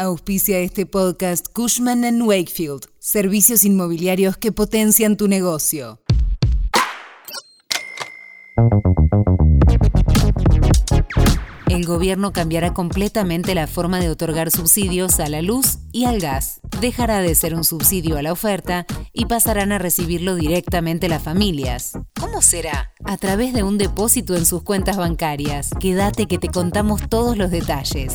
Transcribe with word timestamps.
Auspicia 0.00 0.60
este 0.60 0.86
podcast 0.86 1.48
Cushman⁇ 1.52 2.00
Wakefield, 2.26 2.86
servicios 2.98 3.66
inmobiliarios 3.66 4.38
que 4.38 4.50
potencian 4.50 5.18
tu 5.18 5.28
negocio. 5.28 6.00
El 11.68 11.84
gobierno 11.84 12.32
cambiará 12.32 12.72
completamente 12.72 13.54
la 13.54 13.66
forma 13.66 14.00
de 14.00 14.08
otorgar 14.08 14.50
subsidios 14.50 15.20
a 15.20 15.28
la 15.28 15.42
luz 15.42 15.80
y 15.92 16.06
al 16.06 16.18
gas. 16.18 16.62
Dejará 16.80 17.20
de 17.20 17.34
ser 17.34 17.54
un 17.54 17.64
subsidio 17.64 18.16
a 18.16 18.22
la 18.22 18.32
oferta 18.32 18.86
y 19.12 19.26
pasarán 19.26 19.70
a 19.70 19.78
recibirlo 19.78 20.34
directamente 20.34 21.10
las 21.10 21.22
familias. 21.22 21.92
¿Cómo 22.18 22.40
será? 22.40 22.94
A 23.04 23.18
través 23.18 23.52
de 23.52 23.64
un 23.64 23.76
depósito 23.76 24.34
en 24.34 24.46
sus 24.46 24.62
cuentas 24.62 24.96
bancarias. 24.96 25.68
Quédate 25.78 26.24
que 26.26 26.38
te 26.38 26.48
contamos 26.48 27.06
todos 27.10 27.36
los 27.36 27.50
detalles. 27.50 28.14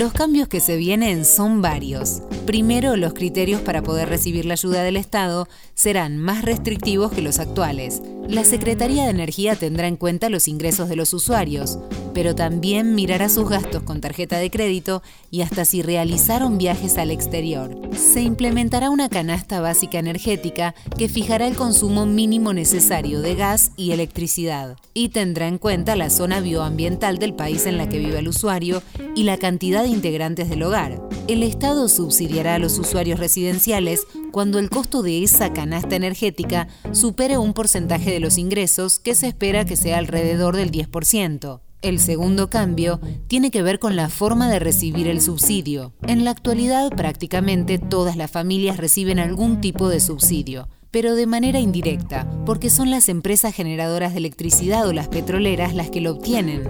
Los 0.00 0.14
cambios 0.14 0.48
que 0.48 0.60
se 0.60 0.78
vienen 0.78 1.26
son 1.26 1.60
varios. 1.60 2.22
Primero, 2.46 2.96
los 2.96 3.12
criterios 3.12 3.60
para 3.60 3.82
poder 3.82 4.08
recibir 4.08 4.46
la 4.46 4.54
ayuda 4.54 4.82
del 4.82 4.96
Estado 4.96 5.46
serán 5.74 6.16
más 6.16 6.42
restrictivos 6.42 7.12
que 7.12 7.20
los 7.20 7.38
actuales. 7.38 8.00
La 8.28 8.44
Secretaría 8.44 9.04
de 9.04 9.10
Energía 9.10 9.56
tendrá 9.56 9.88
en 9.88 9.96
cuenta 9.96 10.28
los 10.28 10.46
ingresos 10.46 10.88
de 10.88 10.96
los 10.96 11.12
usuarios, 11.12 11.78
pero 12.14 12.34
también 12.34 12.94
mirará 12.94 13.28
sus 13.28 13.48
gastos 13.48 13.82
con 13.82 14.00
tarjeta 14.00 14.38
de 14.38 14.50
crédito 14.50 15.02
y 15.30 15.42
hasta 15.42 15.64
si 15.64 15.82
realizaron 15.82 16.58
viajes 16.58 16.96
al 16.98 17.10
exterior. 17.10 17.76
Se 17.92 18.22
implementará 18.22 18.90
una 18.90 19.08
canasta 19.08 19.60
básica 19.60 19.98
energética 19.98 20.74
que 20.96 21.08
fijará 21.08 21.46
el 21.46 21.56
consumo 21.56 22.06
mínimo 22.06 22.52
necesario 22.52 23.20
de 23.20 23.34
gas 23.34 23.72
y 23.76 23.92
electricidad 23.92 24.76
y 24.94 25.08
tendrá 25.08 25.48
en 25.48 25.58
cuenta 25.58 25.96
la 25.96 26.10
zona 26.10 26.40
bioambiental 26.40 27.18
del 27.18 27.34
país 27.34 27.66
en 27.66 27.78
la 27.78 27.88
que 27.88 27.98
vive 27.98 28.18
el 28.18 28.28
usuario 28.28 28.82
y 29.16 29.24
la 29.24 29.38
cantidad 29.38 29.82
de 29.82 29.88
integrantes 29.88 30.48
del 30.48 30.62
hogar. 30.62 31.00
El 31.26 31.42
Estado 31.42 31.88
subsidiará 31.88 32.54
a 32.54 32.58
los 32.58 32.78
usuarios 32.78 33.18
residenciales 33.18 34.06
cuando 34.30 34.58
el 34.58 34.70
costo 34.70 35.02
de 35.02 35.22
esa 35.22 35.52
canasta 35.52 35.96
energética 35.96 36.68
supere 36.92 37.38
un 37.38 37.52
porcentaje 37.52 38.10
de 38.10 38.20
los 38.20 38.38
ingresos 38.38 38.98
que 38.98 39.14
se 39.14 39.28
espera 39.28 39.64
que 39.64 39.76
sea 39.76 39.98
alrededor 39.98 40.56
del 40.56 40.70
10%. 40.70 41.60
El 41.82 41.98
segundo 41.98 42.50
cambio 42.50 43.00
tiene 43.26 43.50
que 43.50 43.62
ver 43.62 43.78
con 43.78 43.96
la 43.96 44.10
forma 44.10 44.50
de 44.50 44.58
recibir 44.58 45.08
el 45.08 45.22
subsidio. 45.22 45.94
En 46.06 46.24
la 46.24 46.30
actualidad 46.30 46.90
prácticamente 46.90 47.78
todas 47.78 48.16
las 48.16 48.30
familias 48.30 48.76
reciben 48.76 49.18
algún 49.18 49.62
tipo 49.62 49.88
de 49.88 50.00
subsidio, 50.00 50.68
pero 50.90 51.14
de 51.14 51.26
manera 51.26 51.58
indirecta, 51.58 52.28
porque 52.44 52.68
son 52.68 52.90
las 52.90 53.08
empresas 53.08 53.54
generadoras 53.54 54.12
de 54.12 54.18
electricidad 54.18 54.86
o 54.86 54.92
las 54.92 55.08
petroleras 55.08 55.74
las 55.74 55.88
que 55.88 56.02
lo 56.02 56.12
obtienen. 56.12 56.68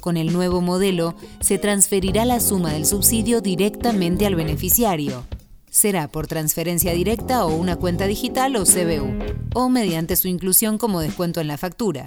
Con 0.00 0.16
el 0.16 0.32
nuevo 0.32 0.62
modelo 0.62 1.16
se 1.40 1.58
transferirá 1.58 2.24
la 2.24 2.40
suma 2.40 2.72
del 2.72 2.86
subsidio 2.86 3.42
directamente 3.42 4.24
al 4.24 4.36
beneficiario. 4.36 5.24
Será 5.76 6.08
por 6.08 6.26
transferencia 6.26 6.94
directa 6.94 7.44
o 7.44 7.54
una 7.54 7.76
cuenta 7.76 8.06
digital 8.06 8.56
o 8.56 8.64
CBU, 8.64 9.18
o 9.52 9.68
mediante 9.68 10.16
su 10.16 10.26
inclusión 10.26 10.78
como 10.78 11.00
descuento 11.00 11.42
en 11.42 11.48
la 11.48 11.58
factura. 11.58 12.06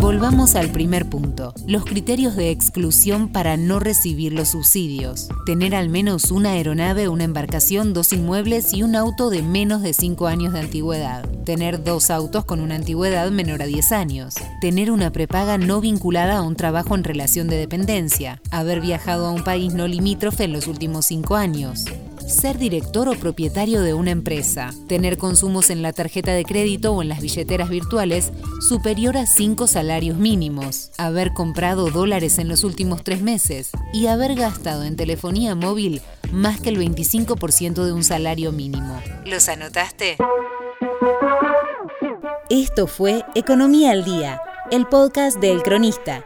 Volvamos 0.00 0.54
al 0.54 0.70
primer 0.70 1.04
punto, 1.04 1.52
los 1.66 1.84
criterios 1.84 2.36
de 2.36 2.50
exclusión 2.50 3.28
para 3.28 3.58
no 3.58 3.78
recibir 3.78 4.32
los 4.32 4.48
subsidios. 4.48 5.28
Tener 5.44 5.74
al 5.74 5.90
menos 5.90 6.30
una 6.30 6.52
aeronave, 6.52 7.08
una 7.08 7.24
embarcación, 7.24 7.92
dos 7.92 8.10
inmuebles 8.14 8.72
y 8.72 8.84
un 8.84 8.96
auto 8.96 9.28
de 9.28 9.42
menos 9.42 9.82
de 9.82 9.92
5 9.92 10.26
años 10.26 10.54
de 10.54 10.60
antigüedad. 10.60 11.28
Tener 11.44 11.84
dos 11.84 12.08
autos 12.08 12.46
con 12.46 12.60
una 12.60 12.76
antigüedad 12.76 13.30
menor 13.30 13.60
a 13.60 13.66
10 13.66 13.92
años. 13.92 14.36
Tener 14.62 14.90
una 14.90 15.12
prepaga 15.12 15.58
no 15.58 15.82
vinculada 15.82 16.38
a 16.38 16.42
un 16.42 16.56
trabajo 16.56 16.94
en 16.94 17.04
relación 17.04 17.48
de 17.48 17.58
dependencia. 17.58 18.40
Haber 18.50 18.80
viajado 18.80 19.26
a 19.26 19.30
un 19.30 19.44
país 19.44 19.74
no 19.74 19.86
limítrofe 19.86 20.44
en 20.44 20.54
los 20.54 20.68
últimos 20.68 21.04
5 21.04 21.36
años 21.36 21.84
ser 22.30 22.58
director 22.58 23.08
o 23.08 23.14
propietario 23.14 23.82
de 23.82 23.94
una 23.94 24.10
empresa, 24.10 24.70
tener 24.88 25.18
consumos 25.18 25.70
en 25.70 25.82
la 25.82 25.92
tarjeta 25.92 26.32
de 26.32 26.44
crédito 26.44 26.92
o 26.92 27.02
en 27.02 27.08
las 27.08 27.20
billeteras 27.20 27.68
virtuales 27.68 28.32
superior 28.66 29.16
a 29.16 29.26
5 29.26 29.66
salarios 29.66 30.16
mínimos, 30.16 30.92
haber 30.98 31.32
comprado 31.32 31.90
dólares 31.90 32.38
en 32.38 32.48
los 32.48 32.64
últimos 32.64 33.04
tres 33.04 33.20
meses 33.20 33.70
y 33.92 34.06
haber 34.06 34.34
gastado 34.34 34.84
en 34.84 34.96
telefonía 34.96 35.54
móvil 35.54 36.00
más 36.32 36.60
que 36.60 36.70
el 36.70 36.78
25% 36.78 37.84
de 37.84 37.92
un 37.92 38.04
salario 38.04 38.52
mínimo. 38.52 39.00
¿Los 39.26 39.48
anotaste? 39.48 40.16
Esto 42.48 42.86
fue 42.86 43.24
Economía 43.34 43.90
al 43.92 44.04
Día, 44.04 44.40
el 44.70 44.86
podcast 44.86 45.38
de 45.38 45.52
El 45.52 45.62
Cronista 45.62 46.24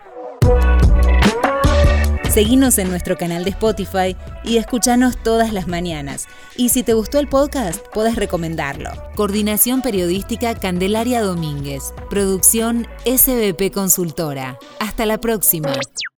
Seguinos 2.34 2.78
en 2.78 2.90
nuestro 2.90 3.16
canal 3.16 3.44
de 3.44 3.50
Spotify 3.50 4.16
y 4.42 4.56
escúchanos 4.56 5.16
todas 5.22 5.52
las 5.52 5.68
mañanas. 5.68 6.26
Y 6.56 6.70
si 6.70 6.82
te 6.82 6.92
gustó 6.92 7.20
el 7.20 7.28
podcast, 7.28 7.78
puedes 7.94 8.16
recomendarlo. 8.16 8.90
Coordinación 9.14 9.82
Periodística 9.82 10.52
Candelaria 10.56 11.22
Domínguez. 11.22 11.94
Producción 12.10 12.88
SBP 13.04 13.72
Consultora. 13.72 14.58
Hasta 14.80 15.06
la 15.06 15.18
próxima. 15.18 15.74